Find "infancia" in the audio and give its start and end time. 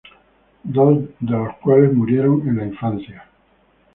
2.65-3.23